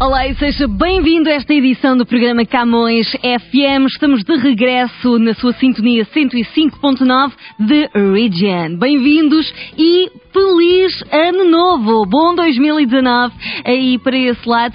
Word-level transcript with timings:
Olá 0.00 0.28
e 0.28 0.34
seja 0.36 0.68
bem-vindo 0.68 1.28
a 1.28 1.32
esta 1.32 1.52
edição 1.52 1.96
do 1.96 2.06
programa 2.06 2.46
Camões 2.46 3.10
FM. 3.10 3.84
Estamos 3.88 4.22
de 4.22 4.36
regresso 4.36 5.18
na 5.18 5.34
sua 5.34 5.52
sintonia 5.54 6.06
105.9 6.06 7.32
de 7.58 7.90
Region. 7.92 8.78
Bem-vindos 8.78 9.52
e 9.76 10.08
feliz 10.32 10.92
ano 11.12 11.44
novo, 11.44 12.04
bom 12.06 12.34
2019 12.34 13.34
aí 13.64 13.98
para 13.98 14.16
esse 14.16 14.48
lado. 14.48 14.74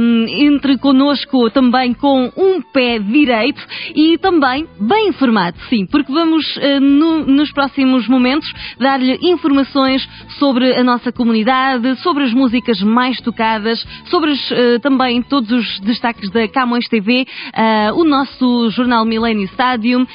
Um, 0.00 0.26
entre 0.28 0.78
connosco 0.78 1.50
também 1.50 1.92
com 1.94 2.30
um 2.36 2.60
pé 2.60 2.98
direito 2.98 3.60
e 3.94 4.18
também 4.18 4.66
bem 4.80 5.08
informado, 5.08 5.56
sim, 5.68 5.86
porque 5.86 6.12
vamos 6.12 6.44
uh, 6.56 6.80
no, 6.80 7.26
nos 7.26 7.52
próximos 7.52 8.08
momentos 8.08 8.48
dar-lhe 8.78 9.18
informações 9.22 10.06
sobre 10.38 10.74
a 10.74 10.84
nossa 10.84 11.12
comunidade, 11.12 11.96
sobre 12.02 12.24
as 12.24 12.32
músicas 12.32 12.80
mais 12.80 13.20
tocadas, 13.20 13.84
sobre 14.06 14.32
uh, 14.32 14.80
também 14.80 15.22
todos 15.22 15.50
os 15.50 15.80
destaques 15.80 16.30
da 16.30 16.46
Camões 16.48 16.88
TV, 16.88 17.22
uh, 17.22 17.68
ah, 17.68 17.92
o 17.94 18.04
nosso 18.04 18.70
jornal 18.70 19.04
Millennium 19.04 19.44
Stadium, 19.44 20.06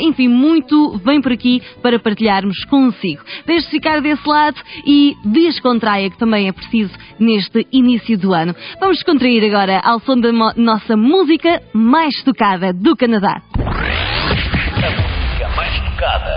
enfim, 0.00 0.28
muito 0.28 0.98
vem 0.98 1.20
por 1.20 1.32
aqui 1.32 1.60
para 1.82 1.98
partilharmos 1.98 2.64
consigo. 2.66 3.22
Desde 3.46 3.70
ficar 3.70 4.00
desse 4.00 4.19
lado 4.28 4.60
e 4.84 5.16
descontraia, 5.24 6.10
que 6.10 6.18
também 6.18 6.48
é 6.48 6.52
preciso 6.52 6.92
neste 7.18 7.66
início 7.72 8.18
do 8.18 8.32
ano. 8.32 8.54
Vamos 8.80 8.96
descontrair 8.96 9.44
agora 9.44 9.80
ao 9.84 10.00
som 10.00 10.18
da 10.18 10.32
nossa 10.56 10.96
música 10.96 11.62
mais 11.72 12.14
tocada 12.24 12.72
do 12.72 12.96
Canadá. 12.96 13.40
A 13.56 14.90
música 14.90 15.48
mais 15.56 15.80
tocada. 15.80 16.36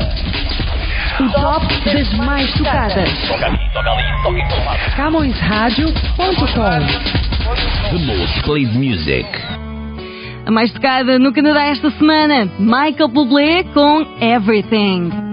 O 1.20 1.30
top 1.30 1.68
das 1.86 2.12
mais 2.14 2.52
tocadas. 2.54 3.28
Toca 3.28 3.46
ali, 3.46 3.60
toca 3.72 3.92
ali, 3.92 4.04
toca 4.24 4.40
em 4.40 4.48
todo 4.48 4.66
lado. 4.66 4.96
CamõesRádio.com 4.96 7.92
The 7.92 8.00
most 8.00 8.42
played 8.44 8.76
music. 8.78 9.28
A 10.46 10.52
mais 10.52 10.74
tocada 10.74 11.18
no 11.20 11.32
Canadá 11.32 11.66
esta 11.66 11.92
semana, 11.92 12.50
Michael 12.60 13.10
Bublé 13.10 13.64
com 13.74 14.06
Everything. 14.20 15.33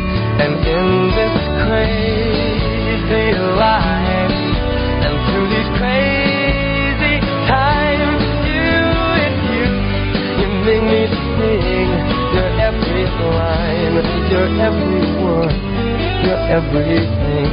And 0.39 0.55
in 0.63 0.87
this 1.17 1.35
crazy 1.67 3.27
life, 3.59 4.37
and 5.03 5.15
through 5.27 5.47
these 5.51 5.71
crazy 5.77 7.15
times, 7.51 8.23
you 8.47 8.79
and 9.21 9.35
you, 9.51 9.67
you 10.39 10.47
make 10.65 10.85
me 10.87 11.03
sing. 11.11 11.91
Your 12.31 12.47
every 12.63 13.05
line, 13.35 13.95
your 14.31 14.47
every 14.61 15.03
word, 15.19 15.51
your 16.23 16.39
everything. 16.47 17.51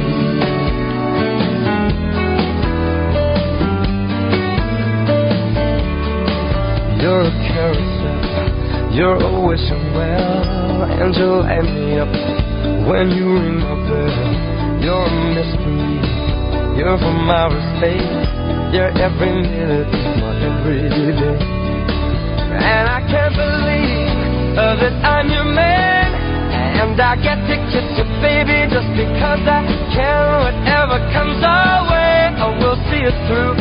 You're 7.01 7.21
a 7.21 7.31
carousel. 7.47 8.93
You're 8.93 9.23
always 9.23 9.63
well, 9.93 10.83
and 10.83 11.15
you 11.15 11.27
light 11.41 11.63
me 11.63 11.99
up 11.99 12.48
when 12.89 13.13
you 13.13 13.29
ring 13.37 13.61
my 13.61 13.77
bell. 13.85 14.81
You're 14.81 15.05
a 15.05 15.13
mystery. 15.37 16.01
You're 16.73 16.97
from 16.97 17.29
outer 17.29 17.61
space. 17.77 18.01
You're 18.73 18.89
every 18.97 19.29
minute, 19.45 19.93
my 20.17 20.33
every 20.41 20.89
day. 20.89 21.37
And 22.49 22.89
I 22.89 23.05
can't 23.05 23.37
believe 23.37 24.57
that 24.57 24.95
I'm 25.05 25.29
your 25.29 25.45
man. 25.45 26.17
And 26.81 26.97
I 26.97 27.13
get 27.21 27.37
to 27.45 27.55
kiss 27.69 27.85
you, 27.93 28.09
baby, 28.25 28.65
just 28.73 28.89
because 28.97 29.45
I 29.45 29.61
can. 29.93 30.49
Whatever 30.49 30.97
comes 31.13 31.45
our 31.45 31.85
way, 31.93 32.33
I 32.41 32.57
will 32.57 32.79
see 32.89 33.05
it 33.05 33.13
through. 33.29 33.53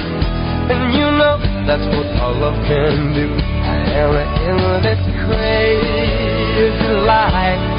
And 0.72 0.96
you 0.96 1.04
know 1.04 1.36
that's 1.68 1.84
what 1.84 2.08
our 2.16 2.32
love 2.32 2.56
can 2.64 3.12
do 3.12 3.28
I 3.68 4.24
am 4.48 4.56
in 4.56 4.82
this 4.84 5.02
crazy 5.20 6.88
life. 7.04 7.77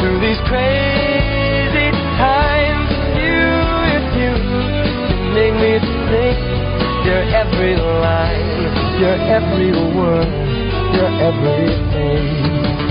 Through 0.00 0.18
these 0.20 0.40
crazy 0.48 1.90
times, 2.16 2.88
you, 3.20 3.44
you, 4.16 4.32
make 5.36 5.54
me 5.60 5.76
think. 6.08 6.38
Your 7.04 7.22
every 7.36 7.76
line, 7.76 8.98
your 9.00 9.16
every 9.16 9.72
word, 9.72 10.28
your 10.94 11.10
everything. 11.20 12.89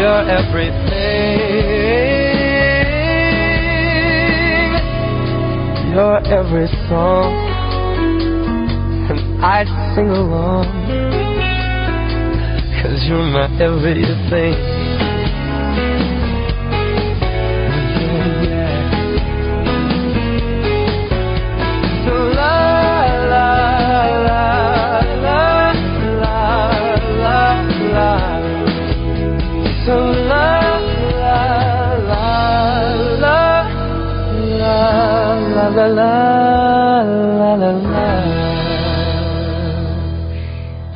Your 0.00 0.22
everything, 0.30 0.80
You're 5.92 6.20
every 6.26 6.68
song, 6.88 7.34
and 9.10 9.44
I'd 9.44 9.68
sing 9.94 10.08
along. 10.08 10.64
Cause 12.80 13.04
you're 13.06 13.28
my 13.28 13.46
everything. 13.60 14.79
love. 35.90 36.29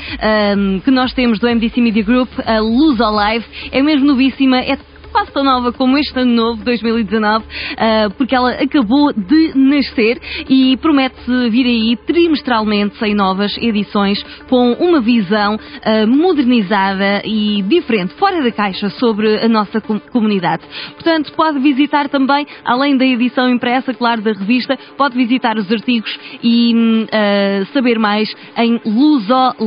um, 0.56 0.80
que 0.82 0.92
nós 0.92 1.12
temos 1.14 1.40
do 1.40 1.48
MDC 1.48 1.82
Media 1.82 2.04
Group 2.04 2.27
Group, 2.28 2.48
a 2.48 2.60
Luz 2.60 3.00
Alive, 3.02 3.46
é 3.72 3.82
mesmo 3.82 4.08
novíssima, 4.08 4.60
é 4.60 4.78
quase 5.12 5.32
tão 5.32 5.44
nova 5.44 5.72
como 5.72 5.98
este 5.98 6.20
ano 6.20 6.34
novo, 6.34 6.64
2019, 6.64 7.46
ah, 7.78 8.10
porque 8.18 8.36
ela 8.36 8.52
acabou 8.52 9.14
de 9.14 9.54
nascer 9.56 10.20
e 10.50 10.78
promete 10.78 11.16
vir 11.50 11.66
aí 11.66 11.96
trimestralmente 12.06 13.04
em 13.04 13.16
novas 13.16 13.58
edições 13.58 14.22
com 14.50 14.74
uma 14.74 15.00
visão 15.00 15.58
ah, 15.84 16.06
modernizada 16.06 17.22
e 17.26 17.62
diferente, 17.64 18.14
fora 18.16 18.44
da 18.44 18.52
caixa, 18.52 18.90
sobre 18.90 19.38
a 19.38 19.48
nossa 19.48 19.80
comunidade. 20.12 20.64
Portanto, 20.94 21.32
pode 21.34 21.60
visitar 21.60 22.10
também, 22.10 22.46
além 22.66 22.98
da 22.98 23.06
edição 23.06 23.50
impressa, 23.50 23.94
claro, 23.94 24.22
da 24.22 24.34
revista, 24.34 24.78
pode 24.98 25.16
visitar 25.16 25.58
os 25.58 25.72
artigos 25.72 26.18
e 26.44 26.74
uh, 26.74 27.66
saber 27.74 27.98
mais 27.98 28.30
em 28.58 28.80
luzolife.ca. 28.86 29.58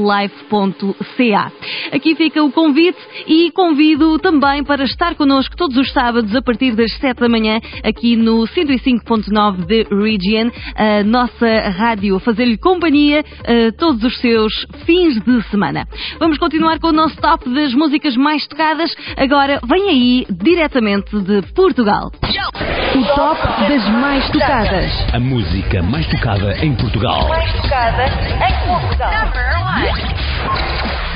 Aqui 1.92 2.14
fica 2.14 2.42
o 2.42 2.52
convite 2.52 2.98
e 3.26 3.50
convido 3.52 4.18
também 4.18 4.62
para 4.64 4.84
estar 4.84 5.14
connosco 5.14 5.29
connosco 5.30 5.56
todos 5.56 5.76
os 5.76 5.92
sábados 5.92 6.34
a 6.34 6.42
partir 6.42 6.74
das 6.74 6.92
7 6.96 7.20
da 7.20 7.28
manhã 7.28 7.60
aqui 7.84 8.16
no 8.16 8.42
105.9 8.48 9.64
de 9.64 9.84
Region, 9.84 10.50
a 10.74 11.04
nossa 11.04 11.70
rádio 11.70 12.16
a 12.16 12.20
fazer-lhe 12.20 12.58
companhia 12.58 13.20
uh, 13.20 13.72
todos 13.78 14.02
os 14.02 14.20
seus 14.20 14.52
fins 14.84 15.20
de 15.20 15.42
semana. 15.44 15.86
Vamos 16.18 16.36
continuar 16.36 16.80
com 16.80 16.88
o 16.88 16.92
nosso 16.92 17.16
top 17.18 17.48
das 17.48 17.72
músicas 17.74 18.16
mais 18.16 18.44
tocadas. 18.48 18.92
Agora 19.16 19.60
vem 19.68 19.88
aí 19.88 20.26
diretamente 20.28 21.16
de 21.20 21.42
Portugal. 21.54 22.10
O 22.10 23.14
top 23.14 23.40
das 23.68 23.88
mais 24.00 24.28
tocadas. 24.30 25.14
A 25.14 25.20
música 25.20 25.80
mais 25.80 26.08
tocada 26.08 26.56
em 26.64 26.74
Portugal. 26.74 27.28
Mais 27.28 27.52
tocada 27.62 28.04
em 28.04 28.66
Portugal. 28.66 29.30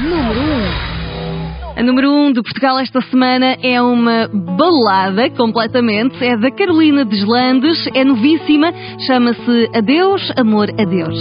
Número 0.01 0.41
1. 0.41 0.94
A 1.77 1.83
número 1.83 2.09
1 2.09 2.27
um 2.27 2.33
de 2.33 2.41
Portugal 2.41 2.79
esta 2.79 3.01
semana 3.03 3.57
é 3.61 3.83
uma 3.83 4.29
balada 4.33 5.29
completamente. 5.31 6.25
É 6.25 6.37
da 6.37 6.51
Carolina 6.51 7.05
Deslandes, 7.05 7.89
é 7.93 8.05
novíssima, 8.05 8.73
chama-se 9.07 9.71
Adeus, 9.75 10.23
Amor, 10.37 10.69
Adeus. 10.79 11.19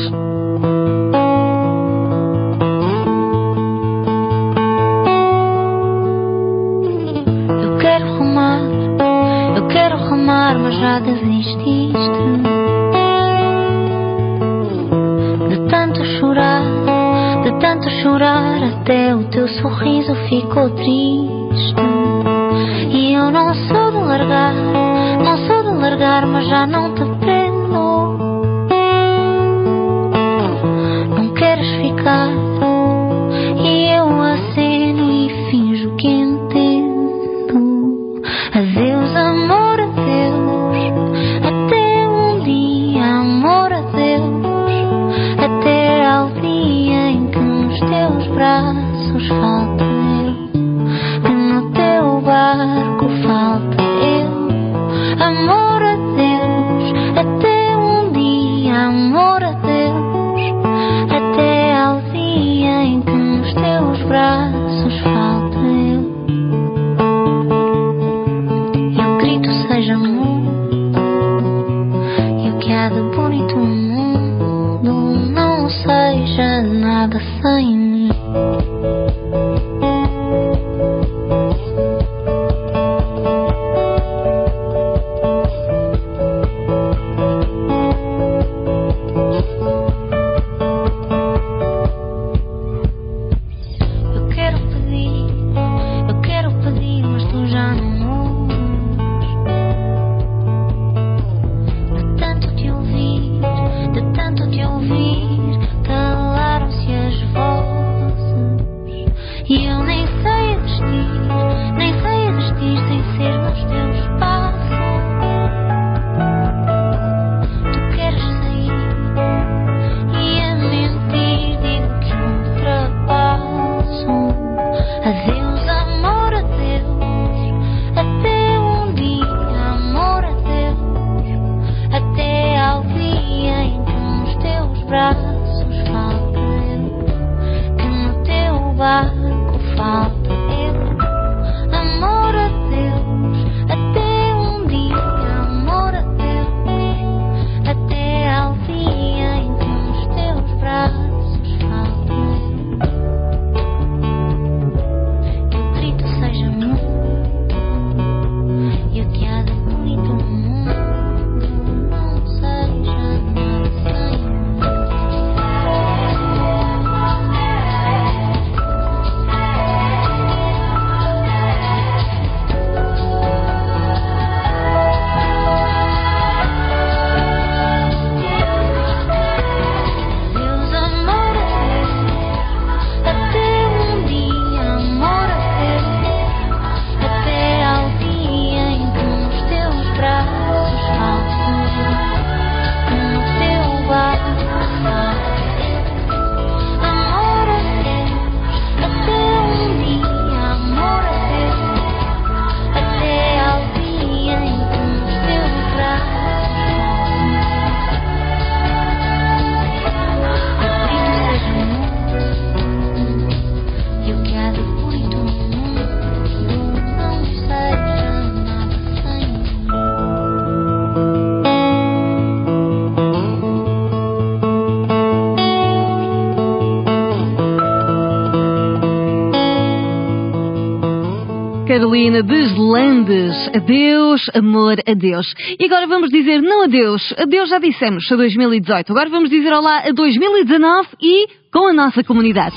Madeline 231.74 232.22
Deslandes. 232.22 233.50
Adeus, 233.56 234.22
amor, 234.36 234.76
adeus. 234.88 235.34
E 235.60 235.66
agora 235.66 235.88
vamos 235.88 236.12
dizer 236.12 236.40
não 236.40 236.66
adeus. 236.66 237.02
Adeus 237.18 237.50
já 237.50 237.58
dissemos 237.58 238.12
a 238.12 238.16
2018. 238.16 238.92
Agora 238.92 239.10
vamos 239.10 239.28
dizer 239.32 239.52
olá 239.52 239.80
a 239.80 239.92
2019 239.92 240.90
e 241.02 241.28
com 241.52 241.68
a 241.68 241.74
nossa 241.74 242.04
comunidade. 242.04 242.56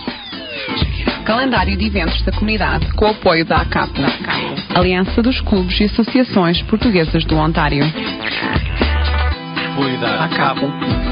Calendário 1.24 1.78
de 1.78 1.86
eventos 1.86 2.20
da 2.26 2.32
comunidade 2.32 2.92
com 2.92 3.06
o 3.06 3.08
apoio 3.08 3.46
da 3.46 3.56
ACAP, 3.62 3.90
Aliança 4.74 5.22
dos 5.22 5.40
Clubes 5.40 5.80
e 5.80 5.84
Associações 5.84 6.60
Portuguesas 6.62 7.24
do 7.24 7.36
Ontário. 7.36 7.84
Apoio 9.72 9.98
da 9.98 10.24
ACAP. 10.24 11.05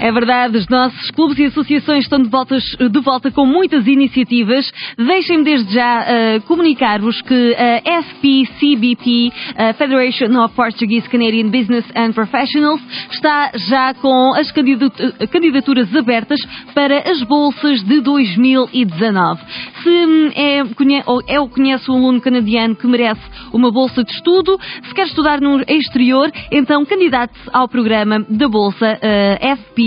É 0.00 0.10
verdade, 0.10 0.56
os 0.56 0.66
nossos 0.68 1.10
clubes 1.10 1.38
e 1.38 1.44
associações 1.44 2.04
estão 2.04 2.18
de, 2.22 2.28
de 2.28 3.00
volta 3.00 3.30
com 3.30 3.44
muitas 3.44 3.86
iniciativas. 3.86 4.70
Deixem-me 4.96 5.44
desde 5.44 5.74
já 5.74 6.00
uh, 6.00 6.40
comunicar-vos 6.46 7.20
que 7.20 7.54
a 7.54 8.00
FPCBP, 8.00 9.30
a 9.56 9.74
Federation 9.74 10.42
of 10.42 10.54
Portuguese 10.54 11.06
Canadian 11.06 11.50
Business 11.50 11.84
and 11.94 12.12
Professionals, 12.12 12.80
está 13.12 13.50
já 13.68 13.92
com 13.92 14.32
as 14.34 14.50
candidaturas 14.50 15.94
abertas 15.94 16.40
para 16.74 17.10
as 17.10 17.22
bolsas 17.24 17.82
de 17.84 18.00
2019. 18.00 19.40
Se 19.82 20.32
é, 20.34 20.62
ou 21.04 21.20
ou 21.40 21.48
conhece 21.48 21.90
um 21.90 21.96
aluno 21.96 22.20
canadiano 22.20 22.74
que 22.74 22.86
merece 22.86 23.20
uma 23.52 23.70
bolsa 23.70 24.02
de 24.02 24.12
estudo, 24.12 24.58
se 24.82 24.94
quer 24.94 25.06
estudar 25.06 25.40
no 25.40 25.60
exterior, 25.68 26.30
então 26.50 26.84
candidate-se 26.86 27.50
ao 27.52 27.68
programa 27.68 28.24
da 28.28 28.48
bolsa 28.48 28.94
uh, 28.94 29.46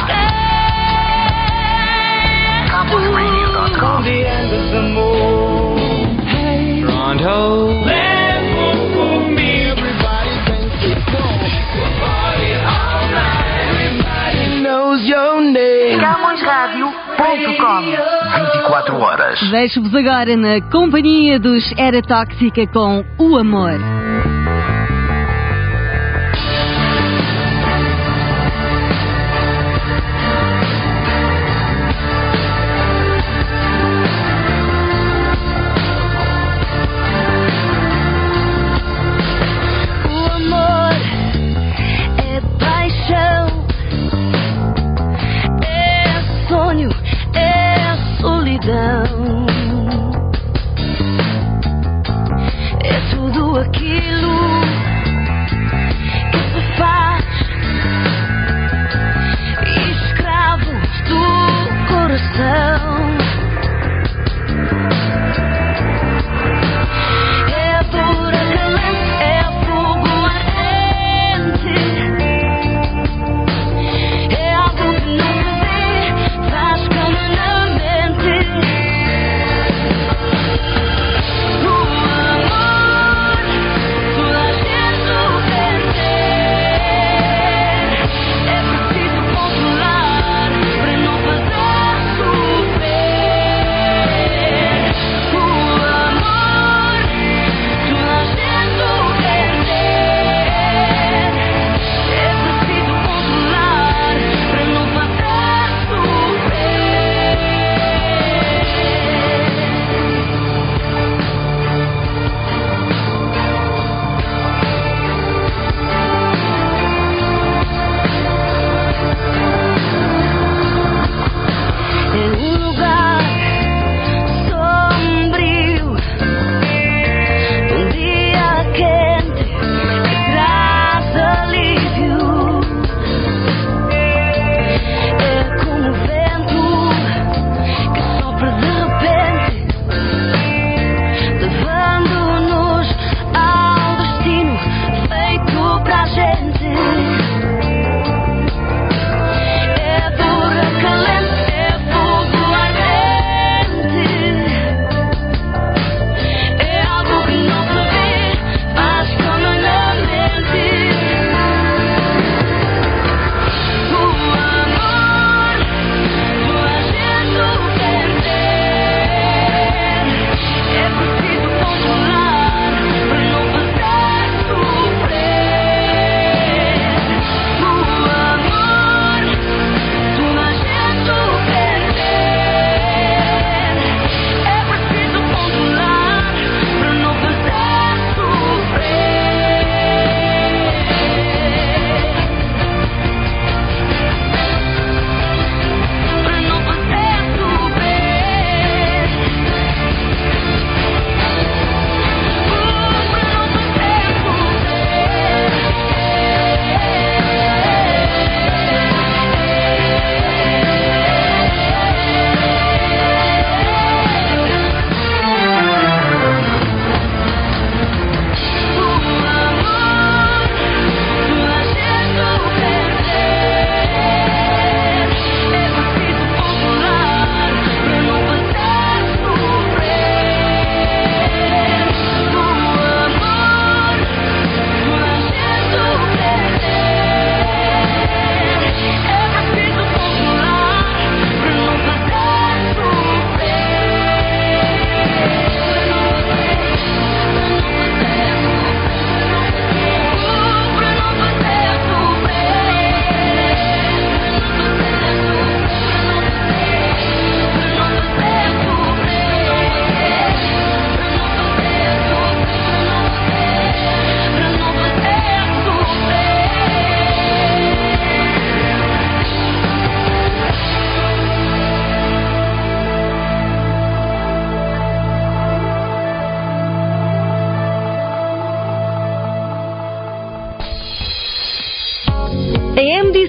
CamõesRádio.com 16.00 16.99
24 17.20 18.98
horas. 18.98 19.52
Deixo-vos 19.52 19.94
agora 19.94 20.38
na 20.38 20.62
companhia 20.72 21.38
dos 21.38 21.74
Era 21.78 22.02
Tóxica 22.02 22.66
com 22.68 23.04
o 23.18 23.38
amor. 23.38 23.78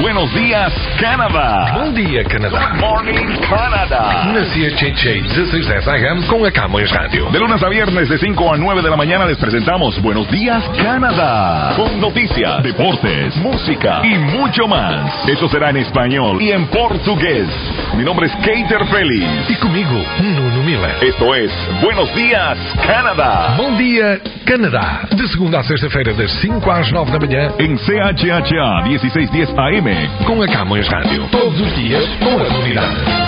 Buenos 0.00 0.32
días, 0.32 0.72
Canadá. 1.00 1.72
Bom 1.74 1.92
dia, 1.92 2.22
Canadá. 2.22 2.70
Good 2.70 2.80
morning, 2.80 3.26
Canadá. 3.48 4.30
Na 4.32 4.44
CHH 4.44 5.22
1610 5.22 5.88
AM 5.88 6.22
com 6.28 6.44
a 6.44 6.52
Camões 6.52 6.88
Rádio. 6.92 7.28
De 7.32 7.38
lunes 7.38 7.60
a 7.60 7.68
viernes 7.68 8.08
de 8.08 8.16
5 8.16 8.54
a 8.54 8.56
9 8.56 8.82
de 8.82 8.90
la 8.90 8.96
mañana 8.96 9.26
les 9.26 9.36
presentamos 9.38 10.00
Buenos 10.00 10.30
días, 10.30 10.62
Canadá. 10.80 11.74
Con 11.74 12.00
noticias, 12.00 12.62
deportes, 12.62 13.36
música 13.38 14.00
y 14.04 14.16
mucho 14.18 14.68
más. 14.68 15.28
Esto 15.28 15.48
será 15.48 15.70
en 15.70 15.78
español 15.78 16.40
y 16.40 16.52
en 16.52 16.68
portugués. 16.68 17.48
Mi 17.98 18.04
nombre 18.04 18.26
es 18.26 18.34
Keiter 18.36 18.86
Félix. 18.86 19.50
E 19.50 19.56
comigo, 19.56 19.92
Nuno 20.22 20.62
Miller. 20.62 21.02
Esto 21.02 21.34
es 21.34 21.50
Buenos 21.80 22.08
días, 22.14 22.56
Canadá. 22.86 23.54
Bom 23.56 23.74
dia, 23.74 24.20
Canadá. 24.46 25.00
De 25.12 25.26
segunda 25.26 25.58
a 25.58 25.64
sexta-feira, 25.64 26.14
das 26.14 26.30
5 26.40 26.70
às 26.70 26.92
9 26.92 27.10
da 27.10 27.18
manhã, 27.18 27.52
En 27.58 27.76
CHHA 27.76 28.82
1610 28.84 29.52
AM. 29.58 30.08
com 30.24 30.40
a 30.40 30.46
Camões 30.46 30.86
Rádio. 30.86 31.26
Todos 31.32 31.60
os 31.60 31.74
dias, 31.74 32.08
com 32.20 32.38
a 32.38 32.48
novidade. 32.48 33.27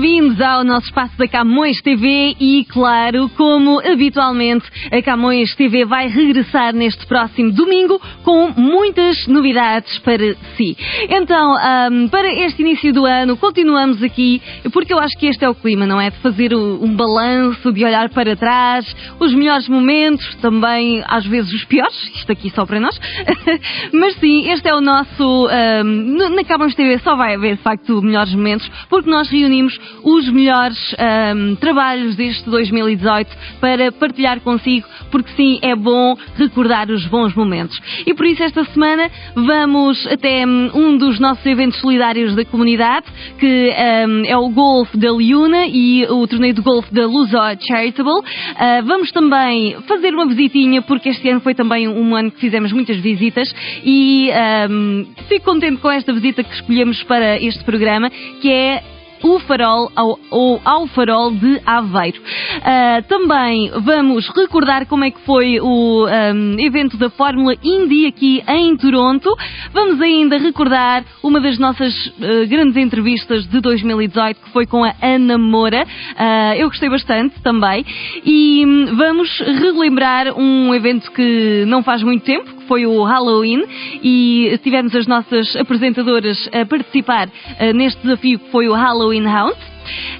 Bem-vindos 0.00 0.40
ao 0.40 0.64
nosso 0.64 0.86
espaço 0.86 1.14
da 1.18 1.28
Camões 1.28 1.82
TV 1.82 2.34
e, 2.40 2.64
claro, 2.70 3.28
como 3.36 3.80
habitualmente, 3.86 4.64
a 4.90 5.02
Camões 5.02 5.54
TV 5.56 5.84
vai 5.84 6.08
regressar 6.08 6.74
neste 6.74 7.04
próximo 7.06 7.52
domingo 7.52 8.00
com 8.24 8.48
muitas 8.56 9.26
novidades 9.26 9.98
para 9.98 10.34
si. 10.56 10.74
Então, 11.10 11.54
ahm, 11.54 12.08
para 12.08 12.32
este 12.32 12.62
início 12.62 12.94
do 12.94 13.04
ano, 13.04 13.36
continuamos 13.36 14.02
aqui, 14.02 14.40
porque 14.72 14.94
eu 14.94 14.98
acho 14.98 15.18
que 15.18 15.26
este 15.26 15.44
é 15.44 15.48
o 15.50 15.54
clima, 15.54 15.84
não 15.84 16.00
é? 16.00 16.08
De 16.08 16.16
fazer 16.20 16.54
um 16.54 16.96
balanço, 16.96 17.70
de 17.70 17.84
olhar 17.84 18.08
para 18.08 18.34
trás, 18.34 18.86
os 19.18 19.34
melhores 19.34 19.68
momentos, 19.68 20.34
também 20.36 21.04
às 21.08 21.26
vezes 21.26 21.52
os 21.52 21.64
piores, 21.66 21.94
isto 22.16 22.32
aqui 22.32 22.48
só 22.48 22.64
para 22.64 22.80
nós. 22.80 22.98
Mas 23.92 24.14
sim, 24.14 24.50
este 24.50 24.66
é 24.66 24.74
o 24.74 24.80
nosso. 24.80 25.46
no- 25.84 26.30
na 26.30 26.44
Camões 26.44 26.74
TV 26.74 26.98
só 27.00 27.16
vai 27.16 27.34
haver, 27.34 27.56
de 27.56 27.62
facto, 27.62 28.00
melhores 28.00 28.34
momentos, 28.34 28.66
porque 28.88 29.10
nós 29.10 29.28
reunimos 29.28 29.78
os 30.02 30.28
melhores 30.30 30.78
ahm, 30.98 31.54
trabalhos 31.56 32.16
deste 32.16 32.48
2018 32.48 33.30
para 33.60 33.92
partilhar 33.92 34.40
consigo, 34.40 34.86
porque 35.10 35.30
sim, 35.32 35.58
é 35.62 35.74
bom 35.74 36.16
recordar 36.36 36.90
os 36.90 37.06
bons 37.06 37.34
momentos. 37.34 37.78
E 38.06 38.14
por 38.14 38.26
isso, 38.26 38.42
esta 38.42 38.64
semana, 38.64 39.10
vamos 39.34 40.06
até 40.06 40.46
hum, 40.46 40.70
um 40.74 40.96
dos 40.96 41.18
nossos 41.18 41.44
eventos 41.44 41.80
solidários 41.80 42.34
da 42.34 42.44
comunidade, 42.44 43.06
que 43.38 43.72
hum, 44.06 44.22
é 44.26 44.36
o 44.36 44.48
Golf 44.50 44.94
da 44.94 45.10
Liuna 45.10 45.66
e 45.66 46.06
o 46.06 46.26
torneio 46.26 46.54
de 46.54 46.60
golfe 46.60 46.92
da 46.94 47.06
Luso 47.06 47.36
Charitable. 47.66 48.22
Ah, 48.56 48.82
vamos 48.84 49.10
também 49.12 49.76
fazer 49.86 50.14
uma 50.14 50.26
visitinha, 50.26 50.82
porque 50.82 51.10
este 51.10 51.28
ano 51.28 51.40
foi 51.40 51.54
também 51.54 51.88
um 51.88 52.14
ano 52.14 52.30
que 52.30 52.40
fizemos 52.40 52.72
muitas 52.72 52.96
visitas 52.98 53.52
e 53.84 54.30
hum, 54.70 55.06
fico 55.28 55.44
contente 55.44 55.80
com 55.80 55.90
esta 55.90 56.12
visita 56.12 56.42
que 56.42 56.54
escolhemos 56.54 57.02
para 57.04 57.40
este 57.40 57.62
programa, 57.64 58.10
que 58.40 58.50
é 58.50 58.82
o 59.22 59.38
farol 59.40 59.90
ao, 59.94 60.18
ou 60.30 60.60
ao 60.64 60.86
farol 60.88 61.30
de 61.32 61.60
Aveiro. 61.64 62.20
Ah, 62.62 63.02
também 63.08 63.70
vamos 63.80 64.28
recordar 64.28 64.86
como 64.86 65.04
é 65.04 65.10
que 65.10 65.20
foi 65.20 65.60
o 65.60 66.06
ahm, 66.06 66.58
evento 66.58 66.96
da 66.96 67.10
Fórmula 67.10 67.54
Indy 67.62 68.06
aqui 68.06 68.42
em 68.46 68.76
Toronto. 68.76 69.34
Vamos 69.72 70.00
ainda 70.00 70.38
recordar 70.38 71.04
uma 71.22 71.40
das 71.40 71.58
nossas 71.58 71.92
ah, 72.20 72.46
grandes 72.46 72.76
entrevistas 72.76 73.46
de 73.46 73.60
2018 73.60 74.40
que 74.40 74.50
foi 74.50 74.66
com 74.66 74.84
a 74.84 74.94
Ana 75.02 75.38
Moura. 75.38 75.84
Ah, 76.16 76.56
eu 76.56 76.68
gostei 76.68 76.88
bastante 76.88 77.40
também. 77.42 77.84
E 78.24 78.64
hum, 78.66 78.96
vamos 78.96 79.38
relembrar 79.40 80.38
um 80.38 80.74
evento 80.74 81.10
que 81.12 81.64
não 81.66 81.82
faz 81.82 82.02
muito 82.02 82.24
tempo, 82.24 82.50
foi 82.70 82.86
o 82.86 83.02
Halloween, 83.02 83.64
e 84.00 84.56
tivemos 84.62 84.94
as 84.94 85.04
nossas 85.04 85.56
apresentadoras 85.56 86.48
a 86.52 86.64
participar 86.64 87.28
ah, 87.58 87.72
neste 87.72 88.00
desafio 88.00 88.38
que 88.38 88.48
foi 88.52 88.68
o 88.68 88.74
Halloween 88.74 89.26
Hound. 89.26 89.56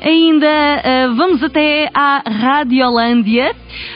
Ainda 0.00 0.48
ah, 0.48 1.12
vamos 1.14 1.42
até 1.42 1.90
à 1.92 2.22
Radiolândia, 2.26 3.54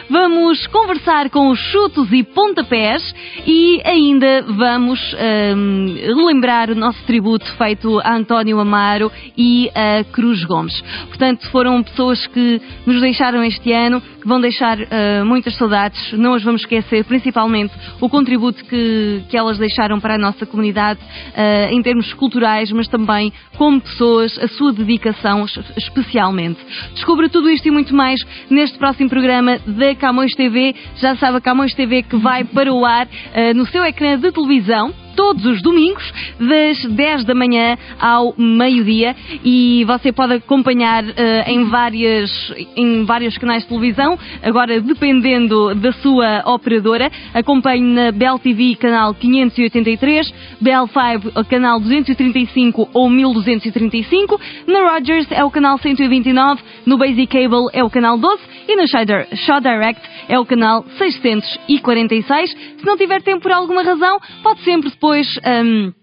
vamos 0.08 0.66
conversar 0.66 1.30
com 1.30 1.48
os 1.48 1.58
chutos 1.58 2.12
e 2.12 2.22
pontapés 2.22 3.14
e 3.46 3.80
ainda 3.84 4.42
vamos 4.42 5.00
ahm, 5.14 5.94
relembrar 6.14 6.70
o 6.70 6.74
nosso 6.74 7.02
tributo 7.04 7.46
feito 7.56 7.98
a 8.00 8.14
António 8.16 8.60
Amaro 8.60 9.10
e 9.36 9.70
a 9.74 10.04
Cruz 10.04 10.44
Gomes. 10.44 10.78
Portanto, 11.08 11.48
foram 11.50 11.82
pessoas 11.82 12.26
que 12.26 12.60
nos 12.86 13.00
deixaram 13.00 13.42
este 13.42 13.72
ano, 13.72 14.00
que 14.00 14.28
vão 14.28 14.40
deixar 14.40 14.78
ah, 14.78 15.24
muitas 15.24 15.56
saudades, 15.56 16.12
não 16.12 16.34
as 16.34 16.42
vamos 16.42 16.62
esquecer, 16.62 17.04
principalmente 17.04 17.72
o 18.00 18.08
contributo 18.08 18.64
que, 18.64 19.22
que 19.28 19.36
elas 19.36 19.58
deixaram 19.58 20.00
para 20.00 20.14
a 20.14 20.18
nossa 20.18 20.44
comunidade 20.44 21.00
ah, 21.34 21.72
em 21.72 21.82
termos 21.82 22.12
culturais, 22.12 22.70
mas 22.72 22.88
também 22.88 23.32
como 23.56 23.80
pessoas, 23.80 24.38
a 24.38 24.48
sua 24.48 24.72
dedicação 24.72 25.44
es- 25.76 25.84
especialmente. 25.84 26.60
Descubra 26.94 27.28
tudo 27.28 27.50
isto 27.50 27.66
e 27.66 27.70
muito 27.70 27.94
mais 27.94 28.20
neste 28.50 28.78
próximo 28.78 29.08
programa 29.08 29.58
da 29.66 29.94
Camões 29.94 30.34
TV. 30.34 30.74
Já 30.96 31.16
sabe, 31.16 31.38
a 31.38 31.40
Camões 31.40 31.74
TV 31.74 32.02
que 32.02 32.16
vai 32.16 32.44
para 32.44 32.72
o 32.72 32.84
ar 32.84 33.06
ah, 33.34 33.54
no 33.54 33.66
seu 33.66 33.84
ecrã 33.84 34.18
de 34.18 34.30
televisão 34.32 34.92
todos 35.14 35.44
os 35.44 35.62
domingos, 35.62 36.02
das 36.38 36.84
10 36.84 37.24
da 37.24 37.34
manhã 37.34 37.76
ao 38.00 38.34
meio-dia, 38.36 39.14
e 39.44 39.84
você 39.86 40.12
pode 40.12 40.34
acompanhar 40.34 41.04
eh, 41.16 41.44
em, 41.48 41.64
várias, 41.64 42.30
em 42.76 43.04
vários 43.04 43.36
canais 43.38 43.62
de 43.62 43.68
televisão, 43.68 44.18
agora 44.42 44.80
dependendo 44.80 45.74
da 45.74 45.92
sua 45.92 46.42
operadora. 46.46 47.10
Acompanhe 47.32 47.82
na 47.82 48.12
Bell 48.12 48.38
TV, 48.38 48.74
canal 48.76 49.14
583, 49.14 50.32
Bell 50.60 50.86
5, 50.88 51.44
canal 51.48 51.80
235 51.80 52.88
ou 52.92 53.08
1235, 53.10 54.40
na 54.66 54.90
Rogers 54.92 55.26
é 55.30 55.44
o 55.44 55.50
canal 55.50 55.78
129, 55.78 56.62
no 56.86 56.98
Basic 56.98 57.26
Cable 57.26 57.68
é 57.72 57.82
o 57.82 57.90
canal 57.90 58.18
12 58.18 58.42
e 58.68 58.76
na 58.76 58.86
Shaw 58.86 59.04
Dir- 59.04 59.28
Shaw 59.36 59.60
Direct 59.60 60.00
é 60.28 60.38
o 60.38 60.44
canal 60.46 60.84
646. 60.98 62.50
Se 62.50 62.86
não 62.86 62.96
tiver 62.96 63.22
tempo 63.22 63.40
por 63.42 63.52
alguma 63.52 63.82
razão, 63.82 64.18
pode 64.42 64.60
sempre 64.62 64.90
depois. 65.04 65.38
hum, 65.44 65.94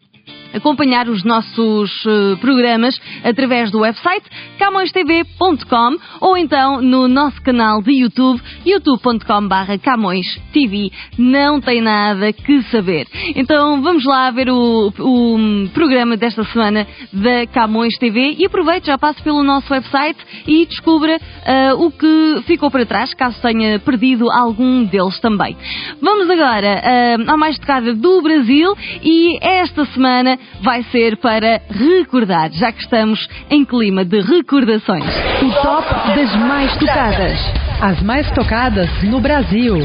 acompanhar 0.54 1.08
os 1.08 1.24
nossos 1.24 1.92
uh, 2.06 2.38
programas 2.38 3.00
através 3.24 3.72
do 3.72 3.80
website 3.80 4.26
camõestv.com 4.58 5.98
ou 6.20 6.38
então 6.38 6.82
no 6.82 7.08
nosso 7.08 7.42
canal 7.42 7.82
de 7.82 7.92
YouTube, 7.92 8.42
youtube.com.br 8.66 9.80
camõestv. 9.82 10.92
Não 11.18 11.60
tem 11.60 11.82
nada 11.82 12.32
que 12.34 12.62
saber. 12.64 13.08
Então 13.36 13.82
vamos 13.82 14.06
lá 14.06 14.32
ver 14.32 14.50
o, 14.50 14.94
o 15.00 15.70
programa 15.74 16.18
desta 16.18 16.44
semana 16.46 16.88
da 17.12 17.48
Camões 17.48 17.98
TV 17.98 18.36
e 18.38 18.46
aproveite, 18.46 18.88
já 18.88 18.98
passe 18.98 19.22
pelo 19.22 19.44
nosso 19.44 19.72
website 19.74 20.20
e 20.48 20.66
descubra 20.66 21.18
uh, 21.18 21.86
o 21.86 21.92
que 21.92 22.44
ficou 22.46 22.70
para 22.70 22.86
trás, 22.86 23.14
caso 23.14 23.42
tenha 23.42 23.80
perdido 23.80 24.30
algum 24.30 24.84
deles 24.84 25.20
também. 25.20 25.56
Vamos 26.02 26.30
agora 26.30 26.82
uh, 27.18 27.38
mais 27.38 27.58
tocada 27.58 27.94
do 27.94 28.22
Brasil 28.22 28.76
e 29.02 29.38
esta 29.42 29.86
semana 29.86 30.38
vai 30.62 30.84
ser 30.84 31.18
para 31.18 31.62
recordar, 31.70 32.52
já 32.52 32.72
que 32.72 32.82
estamos 32.82 33.28
em 33.50 33.66
clima 33.66 34.06
de 34.06 34.22
recordações. 34.22 35.06
O 35.42 35.52
top 35.62 35.88
das 36.16 36.36
mais 36.36 36.76
tocadas. 36.78 37.40
As 37.82 38.02
mais 38.02 38.32
tocadas 38.32 38.90
no 39.04 39.20
Brasil. 39.20 39.76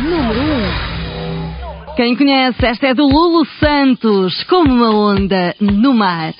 Número 0.00 0.40
1. 0.40 0.44
Um. 0.44 1.94
Quem 1.96 2.16
conhece, 2.16 2.64
esta 2.64 2.86
é 2.88 2.94
do 2.94 3.06
Lulu 3.06 3.44
Santos, 3.58 4.42
como 4.44 4.72
uma 4.72 4.90
onda 4.90 5.54
no 5.60 5.92
mar. 5.92 6.32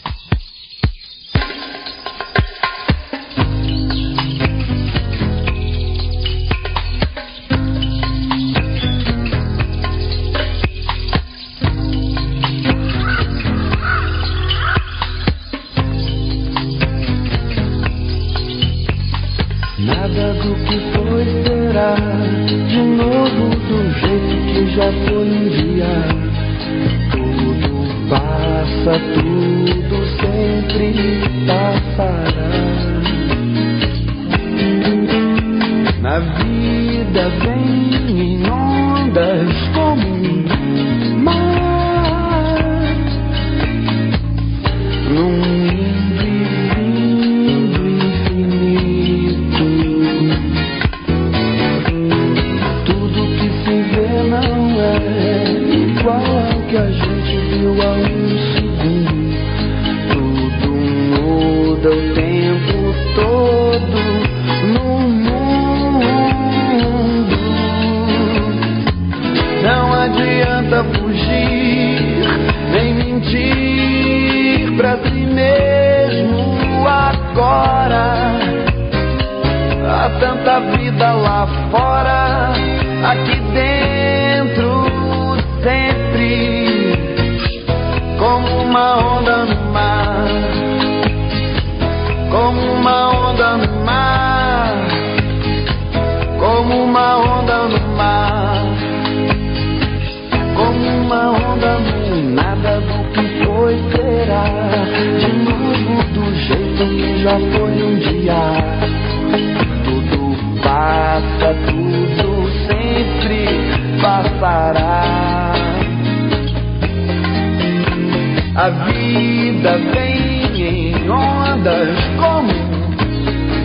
A 118.62 118.68
vida 118.68 119.79
vem 119.90 120.62
em 120.62 121.11
ondas 121.11 121.96
como 122.18 122.53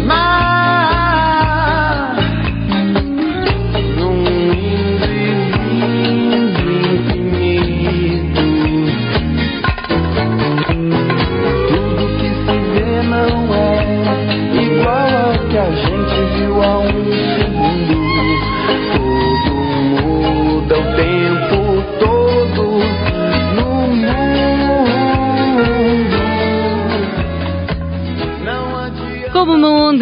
mar. 0.08 0.65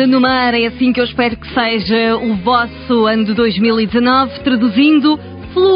No 0.08 0.20
mar, 0.20 0.54
é 0.54 0.66
assim 0.66 0.92
que 0.92 1.00
eu 1.00 1.06
espero 1.06 1.38
que 1.38 1.54
seja 1.54 2.18
o 2.18 2.36
vosso 2.36 3.06
ano 3.06 3.26
de 3.26 3.34
2019, 3.34 4.40
traduzindo. 4.42 5.20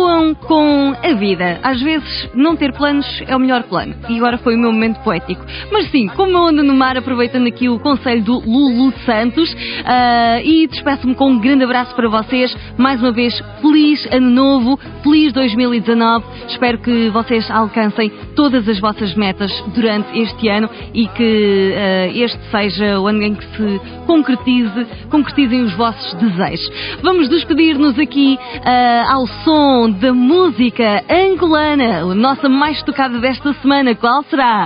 Fluam 0.08 0.34
com 0.34 0.96
a 1.04 1.14
vida. 1.16 1.60
Às 1.62 1.82
vezes, 1.82 2.30
não 2.34 2.56
ter 2.56 2.72
planos 2.72 3.06
é 3.28 3.36
o 3.36 3.40
melhor 3.40 3.64
plano. 3.64 3.94
E 4.08 4.16
agora 4.16 4.38
foi 4.38 4.56
o 4.56 4.58
meu 4.58 4.72
momento 4.72 5.02
poético. 5.02 5.46
Mas 5.70 5.92
sim, 5.92 6.08
como 6.08 6.32
uma 6.32 6.48
onda 6.48 6.64
no 6.64 6.74
mar, 6.74 6.98
aproveitando 6.98 7.46
aqui 7.46 7.68
o 7.68 7.78
conselho 7.78 8.24
do 8.24 8.40
Lulu 8.40 8.94
Santos. 9.06 9.54
ah, 9.86 10.40
e 10.42 10.66
despeço-me 10.68 11.14
com 11.14 11.32
um 11.32 11.40
grande 11.40 11.66
abraço 11.66 11.94
para 11.94 12.08
vocês. 12.08 12.56
Mais 12.78 13.02
uma 13.02 13.12
vez, 13.12 13.38
feliz 13.62 14.08
ano 14.10 14.30
novo, 14.30 14.80
feliz 15.04 15.34
2019. 15.34 16.26
Espero 16.48 16.78
que 16.78 17.10
vocês 17.10 17.52
alcancem 17.52 18.10
todas 18.34 18.66
as 18.70 18.80
vossas 18.80 19.14
metas 19.14 19.52
durante 19.76 20.18
este 20.18 20.48
ano 20.48 20.70
e 20.94 21.06
que 21.10 21.74
ah, 21.76 22.08
este 22.08 22.40
seja 22.50 22.98
o 22.98 23.08
ano 23.08 23.24
em 23.24 23.36
que 23.36 23.46
se 23.58 23.82
concretize, 24.06 24.88
concretizem 25.10 25.64
os 25.64 25.74
vossos 25.74 26.14
desejos. 26.14 26.72
Vamos 27.04 27.28
despedir-nos 27.28 28.00
aqui 28.00 28.40
ah, 28.64 29.04
ao 29.12 29.28
som 29.28 29.97
da 29.98 30.14
música 30.14 31.04
angolana, 31.10 32.02
a 32.02 32.16
nossa 32.16 32.48
mais 32.48 32.82
tocada 32.84 33.20
desta 33.20 33.54
semana. 33.56 33.96
Qual 33.96 34.24
será? 34.24 34.66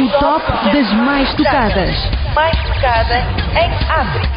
O 0.00 0.08
top 0.18 0.44
das 0.72 0.92
mais 0.94 1.32
tocadas. 1.34 1.96
Mais 2.34 2.56
tocada 2.62 3.18
em 3.60 3.70
África. 3.90 4.34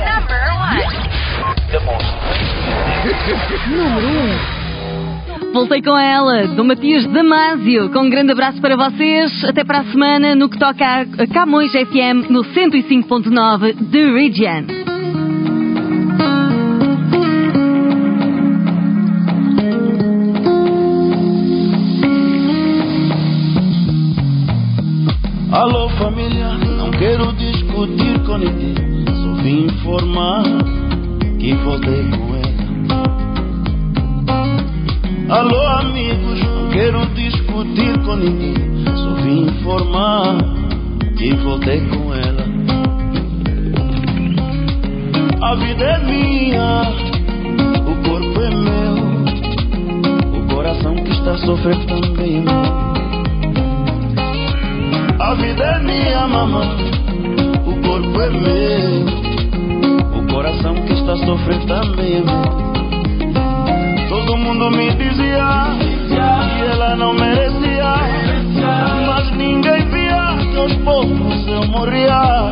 Número 3.67 4.07
1. 4.07 5.53
Voltei 5.53 5.81
com 5.81 5.97
ela, 5.97 6.47
do 6.47 6.63
Matias 6.63 7.05
Damasio. 7.07 7.89
Com 7.91 7.99
um 7.99 8.09
grande 8.09 8.31
abraço 8.31 8.59
para 8.61 8.75
vocês. 8.75 9.43
Até 9.45 9.63
para 9.63 9.79
a 9.79 9.85
semana 9.85 10.35
no 10.35 10.49
que 10.49 10.59
toca 10.59 10.85
a 11.01 11.27
Camões 11.33 11.71
FM 11.71 12.29
no 12.29 12.43
105.9 12.43 13.89
The 13.91 14.11
Region. 14.11 14.96
Alô 25.57 25.89
família, 25.89 26.53
não 26.77 26.91
quero 26.91 27.33
discutir 27.33 28.19
com 28.27 28.37
ninguém, 28.37 28.75
só 29.07 29.33
vim 29.41 29.65
informar 29.65 30.43
que 31.39 31.51
voltei 31.55 32.03
com 32.11 32.35
ela. 32.35 32.67
Alô 35.39 35.67
amigos, 35.79 36.39
não 36.43 36.69
quero 36.69 37.03
discutir 37.07 37.97
com 38.05 38.17
ninguém, 38.17 38.53
só 38.85 39.15
vim 39.23 39.47
informar 39.47 40.37
que 41.17 41.33
voltei 41.37 41.81
com 41.87 42.13
ela. 42.13 42.45
A 45.41 45.55
vida 45.55 45.83
é 45.83 45.97
minha, 46.05 46.83
o 47.81 47.95
corpo 48.07 48.41
é 48.41 48.49
meu, 48.51 48.95
o 50.39 50.53
coração 50.53 50.93
que 50.93 51.11
está 51.13 51.35
sofrendo 51.39 51.87
também 51.87 52.37
é 52.37 52.41
meu. 52.41 52.86
Vida 55.35 55.63
é 55.63 55.79
minha 55.79 56.27
mamãe, 56.27 56.67
o 57.65 57.73
corpo 57.85 58.21
é 58.21 58.29
meu, 58.29 59.05
o 60.19 60.27
coração 60.31 60.75
que 60.75 60.93
está 60.93 61.15
sofrendo 61.17 61.65
também. 61.67 62.23
Todo 64.09 64.37
mundo 64.37 64.71
me 64.71 64.89
dizia 64.93 65.75
que 66.07 66.63
ela 66.71 66.95
não 66.95 67.13
merecia, 67.13 67.95
mas 69.05 69.31
ninguém 69.35 69.85
via 69.89 70.37
que 70.51 70.57
aos 70.57 70.73
poucos 70.75 71.47
eu 71.47 71.67
morria. 71.67 72.51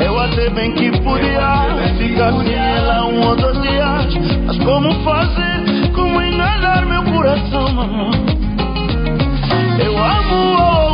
Eu 0.00 0.18
até 0.18 0.50
bem 0.50 0.72
que 0.72 0.90
podia 1.02 1.66
ficar 1.98 2.32
sem 2.32 2.54
ela 2.54 3.04
um 3.06 3.28
ou 3.28 3.36
dois 3.36 3.60
dias, 3.62 4.18
mas 4.46 4.58
como 4.64 4.92
fazer, 5.04 5.90
como 5.94 6.20
enganar 6.20 6.86
meu 6.86 7.02
coração, 7.04 7.72
mamãe? 7.72 8.22
Eu 9.84 9.96
amo, 9.98 10.91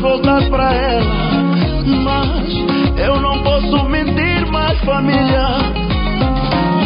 voltar 0.00 0.42
pra 0.48 0.74
ela. 0.74 1.14
Mas 2.04 2.98
eu 2.98 3.20
não 3.20 3.42
posso 3.42 3.88
mentir 3.88 4.46
mais, 4.50 4.78
família. 4.80 5.48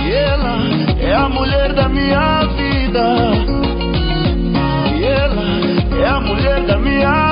E 0.06 0.12
ela 0.12 0.58
é 1.00 1.14
a 1.14 1.28
mulher 1.28 1.72
da 1.72 1.88
minha 1.88 2.40
vida. 2.56 3.16
E 4.96 5.04
ela 5.04 6.02
é 6.02 6.08
a 6.08 6.20
mulher 6.20 6.60
da 6.66 6.78
minha 6.78 7.26
vida. 7.26 7.29